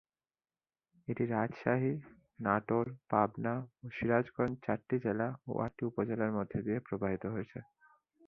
এটি 1.07 1.23
রাজশাহী, 1.27 1.93
নাটোর, 2.39 2.87
পাবনা 3.09 3.53
ও 3.77 3.95
সিরাজগঞ্জ 3.95 4.55
চারটি 4.65 4.95
জেলা 5.05 5.27
ও 5.47 5.61
আটটি 5.65 5.83
উপজেলার 5.85 6.35
মধ্যদিয়ে 6.37 6.79
প্রবাহিত 6.87 7.23
হয়েছে। 7.33 7.59